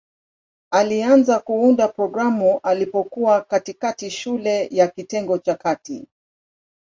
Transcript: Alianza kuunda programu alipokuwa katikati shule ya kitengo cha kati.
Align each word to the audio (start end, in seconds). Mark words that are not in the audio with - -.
Alianza 0.71 1.39
kuunda 1.39 1.87
programu 1.87 2.59
alipokuwa 2.63 3.41
katikati 3.41 4.11
shule 4.11 4.67
ya 4.71 4.87
kitengo 4.87 5.37
cha 5.37 5.55
kati. 5.55 6.07